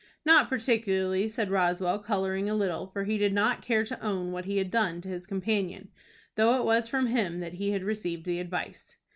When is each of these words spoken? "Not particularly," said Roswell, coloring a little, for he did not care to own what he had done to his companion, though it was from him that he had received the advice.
"Not 0.25 0.49
particularly," 0.49 1.27
said 1.27 1.51
Roswell, 1.51 1.99
coloring 1.99 2.49
a 2.49 2.55
little, 2.55 2.87
for 2.87 3.03
he 3.03 3.19
did 3.19 3.33
not 3.33 3.61
care 3.61 3.85
to 3.85 4.01
own 4.01 4.31
what 4.31 4.45
he 4.45 4.57
had 4.57 4.71
done 4.71 4.99
to 5.01 5.09
his 5.09 5.27
companion, 5.27 5.89
though 6.37 6.55
it 6.59 6.65
was 6.65 6.87
from 6.87 7.05
him 7.05 7.39
that 7.41 7.53
he 7.61 7.69
had 7.69 7.83
received 7.83 8.25
the 8.25 8.39
advice. 8.39 8.95